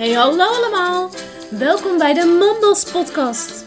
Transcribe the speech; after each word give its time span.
Hey 0.00 0.12
hallo 0.12 0.44
allemaal! 0.44 1.10
Welkom 1.50 1.98
bij 1.98 2.14
de 2.14 2.24
Mondos 2.24 2.84
podcast. 2.84 3.64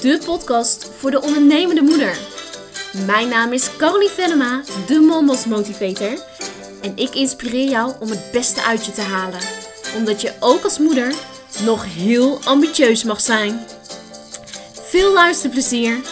De 0.00 0.20
podcast 0.24 0.90
voor 0.98 1.10
de 1.10 1.20
ondernemende 1.20 1.82
moeder. 1.82 2.18
Mijn 3.06 3.28
naam 3.28 3.52
is 3.52 3.76
Caroline 3.76 4.10
Venema, 4.10 4.62
de 4.86 5.00
Mondos 5.00 5.46
motivator. 5.46 6.24
En 6.80 6.92
ik 6.94 7.14
inspireer 7.14 7.68
jou 7.68 7.92
om 8.00 8.10
het 8.10 8.30
beste 8.32 8.62
uit 8.62 8.86
je 8.86 8.92
te 8.92 9.00
halen. 9.00 9.40
Omdat 9.96 10.20
je 10.20 10.32
ook 10.40 10.64
als 10.64 10.78
moeder 10.78 11.14
nog 11.64 11.84
heel 11.94 12.38
ambitieus 12.44 13.04
mag 13.04 13.20
zijn. 13.20 13.66
Veel 14.72 15.12
luisterplezier! 15.12 16.11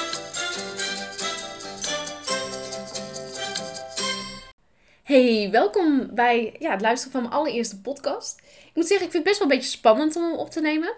Hey, 5.10 5.48
welkom 5.50 6.14
bij 6.14 6.56
ja, 6.58 6.70
het 6.70 6.80
luisteren 6.80 7.12
van 7.12 7.22
mijn 7.22 7.34
allereerste 7.34 7.80
podcast. 7.80 8.38
Ik 8.38 8.70
moet 8.74 8.86
zeggen, 8.86 9.06
ik 9.06 9.12
vind 9.12 9.24
het 9.24 9.32
best 9.32 9.38
wel 9.38 9.50
een 9.50 9.56
beetje 9.56 9.76
spannend 9.76 10.16
om 10.16 10.22
hem 10.22 10.38
op 10.38 10.50
te 10.50 10.60
nemen. 10.60 10.92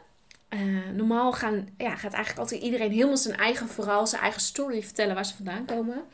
Uh, 0.51 0.89
normaal 0.95 1.33
gaan, 1.33 1.69
ja, 1.79 1.91
gaat 1.91 2.13
eigenlijk 2.13 2.39
altijd 2.39 2.63
iedereen 2.63 2.91
helemaal 2.91 3.17
zijn 3.17 3.37
eigen 3.37 3.69
verhaal, 3.69 4.07
zijn 4.07 4.23
eigen 4.23 4.41
story 4.41 4.83
vertellen 4.83 5.15
waar 5.15 5.27
ze 5.27 5.35
vandaan 5.35 5.65
komen. 5.65 6.05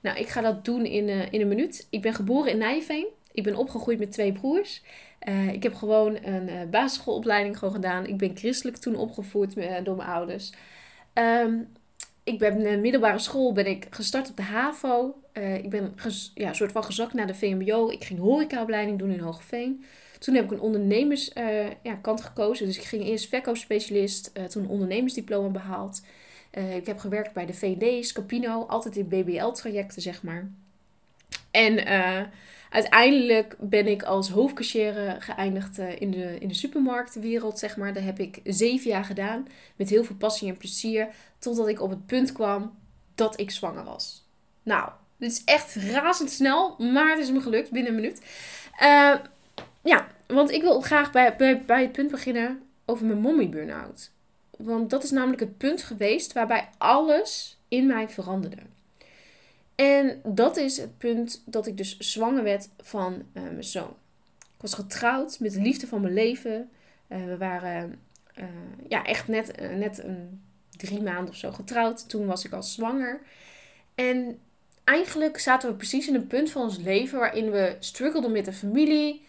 Nou, 0.00 0.18
ik 0.18 0.28
ga 0.28 0.40
dat 0.40 0.64
doen 0.64 0.84
in, 0.84 1.08
uh, 1.08 1.32
in 1.32 1.40
een 1.40 1.48
minuut. 1.48 1.86
Ik 1.90 2.02
ben 2.02 2.14
geboren 2.14 2.50
in 2.50 2.58
Nijveen. 2.58 3.06
Ik 3.32 3.42
ben 3.42 3.56
opgegroeid 3.56 3.98
met 3.98 4.12
twee 4.12 4.32
broers. 4.32 4.82
Uh, 5.28 5.52
ik 5.52 5.62
heb 5.62 5.74
gewoon 5.74 6.18
een 6.24 6.70
basisschoolopleiding 6.70 7.58
gewoon 7.58 7.74
gedaan. 7.74 8.06
Ik 8.06 8.16
ben 8.16 8.36
christelijk 8.36 8.76
toen 8.76 8.96
opgevoed 8.96 9.54
door 9.84 9.96
mijn 9.96 10.08
ouders. 10.08 10.52
Um, 11.14 11.68
ik 12.28 12.38
ben 12.38 12.56
in 12.56 12.62
de 12.62 12.76
middelbare 12.76 13.18
school 13.18 13.52
ben 13.52 13.66
ik 13.66 13.86
gestart 13.90 14.30
op 14.30 14.36
de 14.36 14.42
HAVO. 14.42 15.22
ik 15.32 15.70
ben 15.70 15.94
ja, 16.34 16.52
soort 16.52 16.72
van 16.72 16.84
gezakt 16.84 17.12
naar 17.12 17.26
de 17.26 17.34
VMBO. 17.34 17.90
Ik 17.90 18.04
ging 18.04 18.20
horecaopleiding 18.20 18.98
doen 18.98 19.10
in 19.10 19.20
Hogeveen. 19.20 19.84
Toen 20.18 20.34
heb 20.34 20.44
ik 20.44 20.50
een 20.50 20.60
ondernemerskant 20.60 21.46
uh, 21.46 21.66
ja, 21.82 21.94
kant 21.94 22.20
gekozen. 22.20 22.66
Dus 22.66 22.76
ik 22.76 22.84
ging 22.84 23.04
eerst 23.04 23.28
verkoopspecialist, 23.28 24.30
uh, 24.34 24.44
toen 24.44 24.62
een 24.62 24.68
ondernemersdiploma 24.68 25.48
behaald. 25.48 26.02
Ik 26.50 26.86
heb 26.86 26.98
gewerkt 26.98 27.32
bij 27.32 27.46
de 27.46 27.54
VD, 27.54 28.06
Scapino, 28.06 28.66
altijd 28.66 28.96
in 28.96 29.08
BBL-trajecten, 29.08 30.02
zeg 30.02 30.22
maar. 30.22 30.50
En 31.50 31.76
uiteindelijk 32.70 33.56
ben 33.58 33.86
ik 33.86 34.02
als 34.02 34.30
hoofdcashier 34.30 35.16
geëindigd 35.18 35.78
in, 35.78 36.10
de, 36.10 36.38
in 36.38 36.48
de 36.48 36.54
supermarktwereld, 36.54 37.58
zeg 37.58 37.76
maar. 37.76 37.92
Daar 37.92 38.02
heb 38.02 38.18
ik 38.18 38.40
zeven 38.44 38.90
jaar 38.90 39.04
gedaan, 39.04 39.46
met 39.76 39.88
heel 39.88 40.04
veel 40.04 40.16
passie 40.16 40.48
en 40.48 40.56
plezier, 40.56 41.08
totdat 41.38 41.68
ik 41.68 41.80
op 41.80 41.90
het 41.90 42.06
punt 42.06 42.32
kwam 42.32 42.78
dat 43.14 43.40
ik 43.40 43.50
zwanger 43.50 43.84
was. 43.84 44.26
Nou, 44.62 44.90
dit 45.16 45.30
is 45.30 45.44
echt 45.44 45.74
razendsnel, 45.74 46.76
maar 46.78 47.10
het 47.10 47.18
is 47.18 47.30
me 47.30 47.40
gelukt 47.40 47.70
binnen 47.70 47.92
een 47.94 48.00
minuut. 48.00 48.22
Ja, 49.82 50.06
want 50.26 50.50
ik 50.50 50.62
wil 50.62 50.80
graag 50.80 51.12
bij, 51.12 51.36
bij, 51.36 51.64
bij 51.64 51.82
het 51.82 51.92
punt 51.92 52.10
beginnen 52.10 52.62
over 52.84 53.06
mijn 53.06 53.20
mommy 53.20 53.48
burn-out. 53.48 54.10
Want 54.50 54.90
dat 54.90 55.04
is 55.04 55.10
namelijk 55.10 55.40
het 55.40 55.58
punt 55.58 55.82
geweest 55.82 56.32
waarbij 56.32 56.68
alles 56.78 57.58
in 57.68 57.86
mij 57.86 58.08
veranderde. 58.08 58.62
En 59.78 60.20
dat 60.24 60.56
is 60.56 60.76
het 60.76 60.98
punt 60.98 61.42
dat 61.44 61.66
ik 61.66 61.76
dus 61.76 61.98
zwanger 61.98 62.42
werd 62.42 62.68
van 62.78 63.12
uh, 63.12 63.42
mijn 63.42 63.64
zoon. 63.64 63.94
Ik 64.38 64.60
was 64.60 64.74
getrouwd 64.74 65.40
met 65.40 65.52
de 65.52 65.60
liefde 65.60 65.86
van 65.86 66.00
mijn 66.00 66.14
leven. 66.14 66.70
Uh, 67.08 67.24
we 67.24 67.36
waren 67.36 68.00
uh, 68.38 68.44
ja, 68.88 69.04
echt 69.04 69.28
net, 69.28 69.70
net 69.76 70.02
een 70.04 70.42
drie 70.76 71.02
maanden 71.02 71.28
of 71.28 71.36
zo 71.36 71.52
getrouwd. 71.52 72.08
Toen 72.08 72.26
was 72.26 72.44
ik 72.44 72.52
al 72.52 72.62
zwanger. 72.62 73.20
En 73.94 74.38
eigenlijk 74.84 75.38
zaten 75.38 75.70
we 75.70 75.76
precies 75.76 76.08
in 76.08 76.14
een 76.14 76.26
punt 76.26 76.50
van 76.50 76.62
ons 76.62 76.78
leven 76.78 77.18
waarin 77.18 77.50
we 77.50 77.76
struggelden 77.78 78.32
met 78.32 78.44
de 78.44 78.52
familie. 78.52 79.26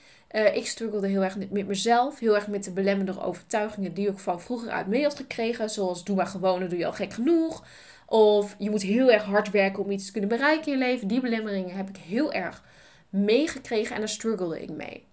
Ik 0.53 0.67
struggelde 0.67 1.07
heel 1.07 1.23
erg 1.23 1.37
met 1.37 1.67
mezelf. 1.67 2.19
Heel 2.19 2.35
erg 2.35 2.47
met 2.47 2.63
de 2.63 2.71
belemmerende 2.71 3.21
overtuigingen 3.21 3.93
die 3.93 4.09
ik 4.09 4.19
van 4.19 4.41
vroeger 4.41 4.69
uit 4.69 4.87
mee 4.87 5.03
had 5.03 5.15
gekregen. 5.15 5.69
Zoals 5.69 6.03
doe 6.03 6.15
maar 6.15 6.27
gewoon, 6.27 6.59
dan 6.59 6.69
doe 6.69 6.77
je 6.77 6.85
al 6.85 6.93
gek 6.93 7.13
genoeg. 7.13 7.63
Of 8.09 8.55
je 8.57 8.69
moet 8.69 8.81
heel 8.81 9.11
erg 9.11 9.23
hard 9.23 9.51
werken 9.51 9.83
om 9.83 9.91
iets 9.91 10.05
te 10.05 10.11
kunnen 10.11 10.29
bereiken 10.29 10.71
in 10.71 10.79
je 10.79 10.85
leven. 10.85 11.07
Die 11.07 11.21
belemmeringen 11.21 11.75
heb 11.75 11.89
ik 11.89 11.97
heel 11.97 12.33
erg 12.33 12.63
meegekregen 13.09 13.93
en 13.93 13.99
daar 13.99 14.09
struggelde 14.09 14.61
ik 14.61 14.69
mee. 14.69 15.03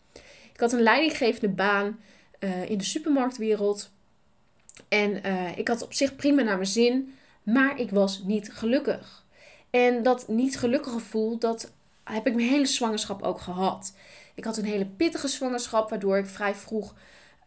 Ik 0.53 0.61
had 0.61 0.73
een 0.73 0.83
leidinggevende 0.83 1.49
baan 1.55 1.99
uh, 2.41 2.71
in 2.71 2.79
de 2.79 2.85
supermarktwereld. 2.85 3.91
En 4.89 5.27
uh, 5.27 5.59
ik 5.59 5.69
had 5.69 5.83
op 5.83 5.93
zich 5.93 6.17
prima 6.17 6.43
naar 6.43 6.55
mijn 6.55 6.67
zin. 6.67 7.15
Maar 7.43 7.81
ik 7.81 7.91
was 7.91 8.23
niet 8.25 8.53
gelukkig. 8.53 9.25
En 9.71 10.03
dat 10.03 10.29
niet 10.29 10.59
gelukkige 10.59 10.99
gevoel, 10.99 11.39
dat 11.39 11.73
heb 12.05 12.27
ik 12.27 12.35
mijn 12.35 12.49
hele 12.49 12.67
zwangerschap 12.67 13.23
ook 13.23 13.41
gehad. 13.41 13.95
Ik 14.35 14.45
had 14.45 14.57
een 14.57 14.65
hele 14.65 14.87
pittige 14.87 15.29
zwangerschap, 15.29 15.91
waardoor 15.91 16.19
ik 16.19 16.27
vrij 16.27 16.55
vroeg 16.55 16.95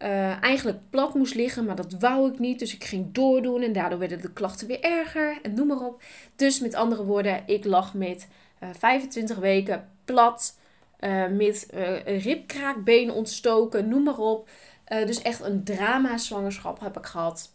uh, 0.04 0.44
eigenlijk 0.44 0.78
plat 0.90 1.14
moest 1.14 1.36
liggen, 1.36 1.66
maar 1.66 1.76
dat 1.76 1.96
wou 2.00 2.32
ik 2.32 2.40
niet. 2.40 2.60
Dus 2.60 2.74
ik 2.74 2.84
ging 2.84 3.14
doordoen 3.14 3.62
en 3.62 3.74
daardoor 3.74 4.00
werden 4.00 4.22
de 4.22 4.34
klachten 4.34 4.68
weer 4.68 4.82
erger 4.82 5.40
en 5.42 5.54
noem 5.54 5.68
maar 5.68 5.86
op. 5.86 6.04
Dus 6.36 6.60
met 6.60 6.74
andere 6.74 7.04
woorden, 7.04 7.44
ik 7.46 7.66
lag 7.66 7.94
met 7.94 8.28
uh, 8.64 8.70
25 8.78 9.38
weken 9.38 9.90
plat, 10.06 10.58
uh, 11.00 11.28
met 11.28 11.68
ribkraakbeen 12.06 13.12
ontstoken, 13.12 13.88
noem 13.88 14.04
maar 14.04 14.18
op. 14.18 14.50
dus 14.86 15.22
echt 15.22 15.42
een 15.42 15.64
drama 15.64 16.18
zwangerschap 16.18 16.80
heb 16.80 16.98
ik 16.98 17.06
gehad. 17.06 17.52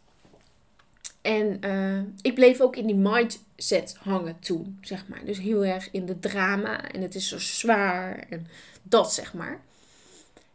En 1.23 1.61
ik 2.23 2.35
bleef 2.35 2.61
ook 2.61 2.77
in 2.77 2.87
die 2.87 2.97
mindset 2.97 3.97
hangen 4.01 4.39
toen, 4.39 4.79
zeg 4.81 5.09
maar. 5.09 5.25
Dus 5.25 5.39
heel 5.39 5.65
erg 5.65 5.91
in 5.91 6.07
de 6.07 6.19
drama 6.19 6.91
en 6.91 7.03
het 7.03 7.15
is 7.15 7.29
zo 7.29 7.39
zwaar 7.39 8.27
en 8.29 8.47
dat, 8.83 9.13
zeg 9.15 9.35
maar. 9.35 9.61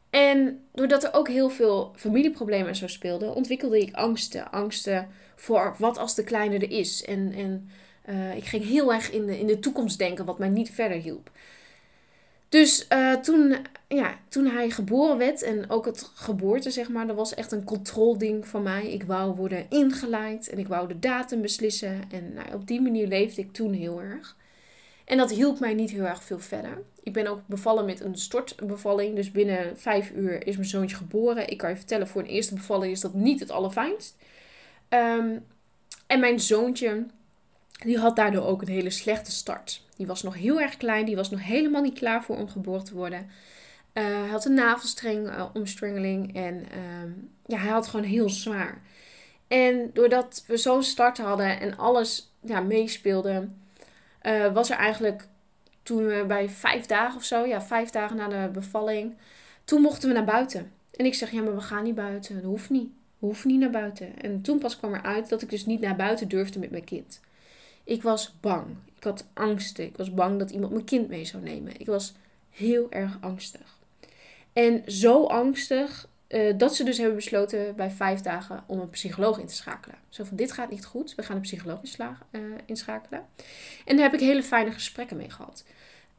En 0.10 0.64
doordat 0.74 1.04
er 1.04 1.14
ook 1.14 1.28
heel 1.28 1.50
veel 1.50 1.94
familieproblemen 1.96 2.76
zo 2.76 2.88
speelden, 2.88 3.36
ontwikkelde 3.36 3.80
ik 3.80 3.96
angsten. 3.96 4.52
Angsten 4.52 5.08
voor 5.36 5.76
wat 5.78 5.98
als 5.98 6.16
de 6.16 6.24
kleine 6.24 6.56
er 6.56 6.72
is. 6.72 7.04
En, 7.04 7.34
en 7.34 7.70
uh, 8.10 8.36
ik 8.36 8.46
ging 8.46 8.66
heel 8.66 8.94
erg 8.94 9.12
in 9.12 9.26
de, 9.26 9.40
in 9.40 9.48
de 9.48 9.60
toekomst 9.60 9.98
denken, 9.98 10.26
wat 10.26 10.40
mij 10.40 10.50
niet 10.50 10.72
verder 10.72 10.98
hielp. 10.98 11.32
Dus 12.50 12.88
uh, 12.94 13.14
toen, 13.14 13.56
ja, 13.88 14.20
toen 14.30 14.46
hij 14.46 14.70
geboren 14.70 15.18
werd 15.18 15.42
en 15.42 15.70
ook 15.70 15.86
het 15.86 16.12
geboorte, 16.14 16.72
zeg 16.72 16.90
maar, 16.90 17.08
dat 17.08 17.16
was 17.16 17.34
echt 17.34 17.52
een 17.52 17.64
controlding 17.64 18.48
van 18.48 18.64
mij. 18.64 18.92
Ik 18.92 19.04
wou 19.04 19.36
worden 19.36 19.66
ingeleid 19.70 20.50
en 20.50 20.58
ik 20.58 20.68
wou 20.68 20.88
de 20.88 21.00
datum 21.00 21.42
beslissen. 21.42 22.02
En 22.12 22.34
nou, 22.34 22.54
op 22.54 22.68
die 22.68 22.82
manier 22.82 23.08
leefde 23.08 23.42
ik 23.42 23.54
toen 23.54 23.74
heel 23.74 24.02
erg. 24.02 24.38
En 25.06 25.18
dat 25.18 25.32
hielp 25.32 25.60
mij 25.60 25.74
niet 25.74 25.92
heel 25.92 26.06
erg 26.06 26.24
veel 26.24 26.40
verder. 26.40 26.84
Ik 27.10 27.16
ben 27.16 27.28
ook 27.28 27.42
bevallen 27.46 27.86
met 27.86 28.02
een 28.02 28.18
stortbevalling. 28.18 29.16
Dus 29.16 29.32
binnen 29.32 29.78
vijf 29.78 30.12
uur 30.12 30.48
is 30.48 30.56
mijn 30.56 30.68
zoontje 30.68 30.96
geboren. 30.96 31.50
Ik 31.50 31.58
kan 31.58 31.70
je 31.70 31.76
vertellen, 31.76 32.08
voor 32.08 32.22
een 32.22 32.28
eerste 32.28 32.54
bevalling 32.54 32.92
is 32.92 33.00
dat 33.00 33.14
niet 33.14 33.40
het 33.40 33.52
allerfijnst. 33.52 34.16
Um, 34.90 35.46
en 36.08 36.20
mijn 36.20 36.40
zoontje, 36.40 37.06
die 37.84 37.98
had 37.98 38.16
daardoor 38.16 38.46
ook 38.46 38.62
een 38.62 38.68
hele 38.68 38.90
slechte 38.90 39.32
start. 39.32 39.86
Die 39.96 40.08
was 40.08 40.24
nog 40.24 40.36
heel 40.36 40.62
erg 40.62 40.78
klein. 40.78 41.06
Die 41.06 41.16
was 41.16 41.30
nog 41.30 41.44
helemaal 41.44 41.82
niet 41.82 42.00
klaar 42.00 42.24
voor 42.24 42.38
om 42.38 42.50
geboren 42.50 42.84
te 42.84 42.94
worden. 42.94 43.20
Uh, 43.94 44.04
hij 44.04 44.28
had 44.28 44.46
een 44.46 44.54
navelstreng 44.54 45.28
uh, 45.28 45.46
omstrengeling. 45.54 46.36
En 46.36 46.56
uh, 46.56 47.12
ja, 47.46 47.58
hij 47.58 47.72
had 47.72 47.88
gewoon 47.88 48.06
heel 48.06 48.30
zwaar. 48.30 48.82
En 49.48 49.90
doordat 49.94 50.44
we 50.48 50.58
zo'n 50.58 50.84
start 50.84 51.18
hadden 51.18 51.60
en 51.60 51.78
alles 51.78 52.34
ja, 52.42 52.62
meespeelde 52.62 53.48
uh, 54.24 54.54
was 54.54 54.70
er 54.70 54.78
eigenlijk 54.78 55.28
toen 55.90 56.06
we 56.06 56.24
bij 56.28 56.50
vijf 56.50 56.86
dagen 56.86 57.18
of 57.18 57.24
zo, 57.24 57.46
ja, 57.46 57.62
vijf 57.62 57.90
dagen 57.90 58.16
na 58.16 58.28
de 58.28 58.50
bevalling, 58.54 59.16
toen 59.64 59.82
mochten 59.82 60.08
we 60.08 60.16
naar 60.16 60.26
buiten. 60.26 60.72
En 60.96 61.06
ik 61.06 61.14
zeg, 61.14 61.32
ja, 61.32 61.42
maar 61.42 61.56
we 61.56 61.62
gaan 61.62 61.84
niet 61.84 61.96
buiten. 61.96 62.36
Dat 62.36 62.44
hoeft 62.44 62.70
niet. 62.70 62.90
We 63.20 63.26
hoeven 63.26 63.50
niet 63.50 63.60
naar 63.60 63.70
buiten. 63.70 64.22
En 64.22 64.42
toen 64.42 64.60
pas 64.60 64.78
kwam 64.78 64.94
er 64.94 65.02
uit 65.02 65.30
dat 65.30 65.42
ik 65.42 65.50
dus 65.50 65.66
niet 65.66 65.80
naar 65.80 65.96
buiten 65.96 66.28
durfde 66.28 66.60
met 66.60 66.72
mijn 66.72 66.84
kind. 66.84 67.20
Ik 67.84 68.04
was 68.04 68.36
bang. 68.40 68.66
Ik 68.96 69.04
had 69.04 69.26
angsten. 69.34 69.86
Ik 69.86 69.98
was 69.98 70.14
bang 70.14 70.40
dat 70.40 70.52
iemand 70.52 70.72
mijn 70.72 70.86
kind 70.86 71.08
mee 71.08 71.26
zou 71.26 71.44
nemen. 71.44 71.80
Ik 71.80 71.86
was 71.86 72.14
heel 72.50 72.92
erg 72.92 73.18
angstig. 73.22 73.78
En 74.54 74.84
zo 74.92 75.26
angstig 75.26 76.08
uh, 76.30 76.54
dat 76.58 76.76
ze 76.76 76.84
dus 76.84 76.98
hebben 76.98 77.16
besloten 77.16 77.76
bij 77.76 77.92
vijf 77.92 78.22
dagen 78.22 78.64
om 78.68 78.80
een 78.80 78.90
psycholoog 78.90 79.40
in 79.40 79.48
te 79.48 79.56
schakelen. 79.56 79.98
Zo 80.10 80.24
van, 80.24 80.38
dit 80.38 80.52
gaat 80.52 80.70
niet 80.70 80.86
goed, 80.86 81.16
we 81.16 81.24
gaan 81.24 81.36
een 81.36 81.42
psycholoog 81.42 81.80
inschakelen. 82.66 83.26
En 83.86 83.96
daar 83.96 84.06
heb 84.06 84.14
ik 84.14 84.28
hele 84.28 84.44
fijne 84.44 84.72
gesprekken 84.72 85.18
mee 85.18 85.30
gehad. 85.30 85.64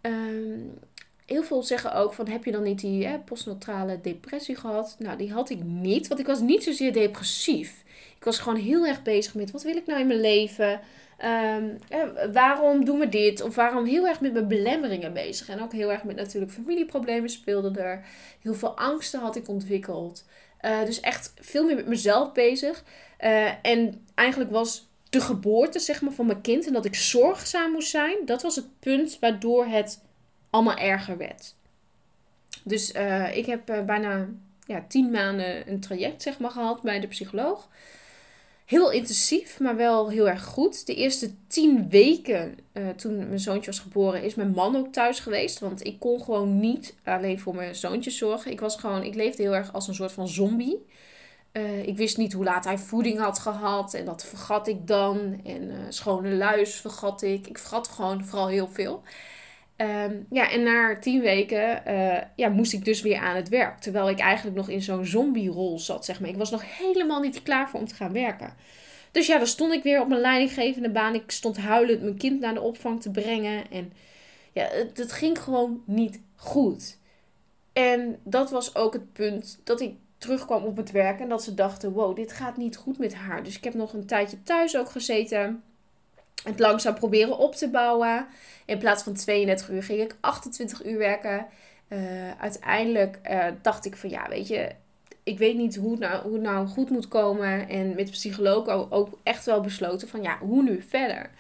Um, 0.01 0.79
heel 1.27 1.43
veel 1.43 1.63
zeggen 1.63 1.95
ook 1.95 2.13
van, 2.13 2.29
heb 2.29 2.45
je 2.45 2.53
dan 2.53 2.63
niet 2.63 2.81
die 2.81 3.19
postnatrale 3.19 4.01
depressie 4.01 4.57
gehad? 4.57 4.97
Nou, 4.99 5.19
die 5.19 5.33
had 5.33 5.51
ik 5.51 5.63
niet, 5.63 6.09
want 6.09 6.21
ik 6.21 6.27
was 6.27 6.41
niet 6.41 6.65
zozeer 6.65 6.93
depressief. 6.93 7.83
Ik 8.17 8.25
was 8.25 8.39
gewoon 8.39 8.59
heel 8.59 8.87
erg 8.87 9.03
bezig 9.03 9.35
met, 9.35 9.51
wat 9.51 9.63
wil 9.63 9.77
ik 9.77 9.87
nou 9.87 10.01
in 10.01 10.07
mijn 10.07 10.21
leven? 10.21 10.81
Um, 11.25 11.79
waarom 12.33 12.85
doen 12.85 12.99
we 12.99 13.09
dit? 13.09 13.41
Of 13.41 13.55
waarom 13.55 13.85
heel 13.85 14.07
erg 14.07 14.21
met 14.21 14.33
mijn 14.33 14.49
belemmeringen 14.49 15.13
bezig. 15.13 15.49
En 15.49 15.63
ook 15.63 15.73
heel 15.73 15.93
erg 15.93 16.05
met 16.05 16.17
natuurlijk 16.17 16.53
familieproblemen 16.53 17.31
speelden 17.31 17.77
er. 17.77 18.05
Heel 18.43 18.55
veel 18.55 18.77
angsten 18.77 19.21
had 19.21 19.37
ik 19.37 19.49
ontwikkeld. 19.49 20.25
Uh, 20.63 20.85
dus 20.85 21.01
echt 21.01 21.33
veel 21.41 21.65
meer 21.65 21.77
met 21.77 21.87
mezelf 21.87 22.33
bezig. 22.33 22.85
Uh, 23.21 23.51
en 23.63 24.07
eigenlijk 24.15 24.51
was 24.51 24.89
de 25.11 25.21
geboorte 25.21 25.79
zeg 25.79 26.01
maar, 26.01 26.13
van 26.13 26.27
mijn 26.27 26.41
kind 26.41 26.67
en 26.67 26.73
dat 26.73 26.85
ik 26.85 26.95
zorgzaam 26.95 27.73
moest 27.73 27.91
zijn. 27.91 28.17
Dat 28.25 28.43
was 28.43 28.57
het 28.57 28.79
punt 28.79 29.19
waardoor 29.19 29.67
het 29.67 30.01
allemaal 30.51 30.77
erger 30.77 31.17
werd. 31.17 31.55
Dus 32.65 32.95
uh, 32.95 33.37
ik 33.37 33.47
heb 33.47 33.83
bijna 33.87 34.29
ja, 34.67 34.85
tien 34.89 35.11
maanden 35.11 35.71
een 35.71 35.81
traject 35.81 36.23
zeg 36.23 36.39
maar, 36.39 36.51
gehad 36.51 36.83
bij 36.83 37.01
de 37.01 37.07
psycholoog. 37.07 37.69
Heel 38.71 38.91
intensief, 38.91 39.61
maar 39.61 39.77
wel 39.77 40.09
heel 40.09 40.29
erg 40.29 40.45
goed. 40.45 40.87
De 40.87 40.95
eerste 40.95 41.47
tien 41.47 41.89
weken 41.89 42.59
uh, 42.73 42.89
toen 42.89 43.17
mijn 43.17 43.41
zoontje 43.41 43.71
was 43.71 43.81
geboren, 43.81 44.23
is 44.23 44.35
mijn 44.35 44.51
man 44.51 44.77
ook 44.77 44.93
thuis 44.93 45.21
geweest. 45.21 45.59
Want 45.59 45.85
ik 45.85 45.99
kon 45.99 46.23
gewoon 46.23 46.61
niet 46.61 46.95
alleen 47.05 47.41
voor 47.41 47.55
mijn 47.55 47.75
zoontje 47.75 48.11
zorgen. 48.11 48.51
Ik 48.51 48.61
was 48.61 48.77
gewoon, 48.77 49.03
ik 49.03 49.15
leefde 49.15 49.43
heel 49.43 49.55
erg 49.55 49.73
als 49.73 49.89
een 49.89 49.95
soort 49.95 50.13
van 50.13 50.29
zombie. 50.29 50.87
Uh, 51.53 51.87
ik 51.87 51.97
wist 51.97 52.17
niet 52.17 52.33
hoe 52.33 52.45
laat 52.45 52.65
hij 52.65 52.79
voeding 52.79 53.19
had 53.19 53.39
gehad. 53.39 53.95
En 53.95 54.05
dat 54.05 54.25
vergat 54.25 54.69
ik 54.69 54.87
dan. 54.87 55.41
En 55.45 55.63
uh, 55.63 55.77
schone 55.89 56.31
luis 56.31 56.75
vergat 56.75 57.23
ik. 57.23 57.47
Ik 57.47 57.59
vergat 57.59 57.89
gewoon 57.89 58.25
vooral 58.25 58.49
heel 58.49 58.69
veel. 58.69 59.03
Um, 59.81 60.27
ja, 60.31 60.51
en 60.51 60.63
na 60.63 60.99
tien 60.99 61.21
weken 61.21 61.83
uh, 61.89 62.19
ja, 62.37 62.49
moest 62.49 62.73
ik 62.73 62.85
dus 62.85 63.03
weer 63.03 63.19
aan 63.19 63.37
het 63.37 63.49
werk. 63.49 63.79
Terwijl 63.79 64.09
ik 64.09 64.19
eigenlijk 64.19 64.57
nog 64.57 64.69
in 64.69 64.83
zo'n 64.83 65.05
zombie-rol 65.05 65.79
zat, 65.79 66.05
zeg 66.05 66.21
maar. 66.21 66.29
Ik 66.29 66.37
was 66.37 66.51
nog 66.51 66.79
helemaal 66.79 67.21
niet 67.21 67.43
klaar 67.43 67.69
voor 67.69 67.81
om 67.81 67.87
te 67.87 67.95
gaan 67.95 68.13
werken. 68.13 68.55
Dus 69.11 69.27
ja, 69.27 69.39
dan 69.39 69.47
stond 69.47 69.73
ik 69.73 69.83
weer 69.83 70.01
op 70.01 70.09
mijn 70.09 70.21
leidinggevende 70.21 70.91
baan. 70.91 71.15
Ik 71.15 71.31
stond 71.31 71.57
huilend 71.57 72.03
mijn 72.03 72.17
kind 72.17 72.41
naar 72.41 72.55
de 72.55 72.61
opvang 72.61 73.03
te 73.03 73.11
brengen. 73.11 73.71
En 73.71 73.93
ja, 74.53 74.69
het, 74.71 74.99
het 74.99 75.13
ging 75.13 75.39
gewoon 75.39 75.83
niet 75.87 76.21
goed. 76.37 76.99
En 77.73 78.19
dat 78.25 78.51
was 78.51 78.75
ook 78.75 78.93
het 78.93 79.13
punt 79.13 79.61
dat 79.65 79.81
ik 79.81 79.95
terugkwam 80.19 80.65
op 80.65 80.77
het 80.77 80.91
werk. 80.91 81.21
En 81.21 81.29
dat 81.29 81.43
ze 81.43 81.55
dachten, 81.55 81.93
wow, 81.93 82.17
dit 82.17 82.33
gaat 82.33 82.57
niet 82.57 82.77
goed 82.77 82.99
met 82.99 83.15
haar. 83.15 83.43
Dus 83.43 83.57
ik 83.57 83.65
heb 83.65 83.75
nog 83.75 83.93
een 83.93 84.07
tijdje 84.07 84.43
thuis 84.43 84.77
ook 84.77 84.91
gezeten 84.91 85.63
het 86.45 86.59
langzaam 86.59 86.95
proberen 86.95 87.39
op 87.39 87.55
te 87.55 87.69
bouwen. 87.69 88.27
In 88.65 88.79
plaats 88.79 89.03
van 89.03 89.15
32 89.15 89.69
uur 89.69 89.83
ging 89.83 90.01
ik 90.01 90.17
28 90.21 90.85
uur 90.85 90.99
werken. 90.99 91.47
Uh, 91.89 91.99
uiteindelijk 92.41 93.19
uh, 93.31 93.47
dacht 93.63 93.85
ik 93.85 93.97
van 93.97 94.11
ja, 94.11 94.29
weet 94.29 94.49
je, 94.49 94.71
ik 95.23 95.39
weet 95.39 95.57
niet 95.57 95.77
hoe 95.77 95.91
het, 95.91 96.01
nou, 96.01 96.29
hoe 96.29 96.39
nou 96.39 96.67
goed 96.67 96.91
moet 96.91 97.09
komen. 97.09 97.69
En 97.69 97.95
met 97.95 98.07
de 98.07 98.13
psycholoog 98.13 98.91
ook 98.91 99.19
echt 99.23 99.45
wel 99.45 99.61
besloten 99.61 100.09
van 100.09 100.23
ja, 100.23 100.39
hoe 100.39 100.63
nu 100.63 100.83
verder. 100.89 101.31